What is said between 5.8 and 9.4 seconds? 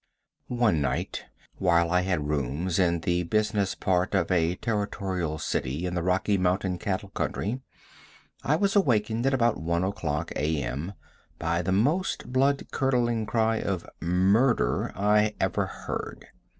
in the Rocky Mountain cattle country, I was awakened at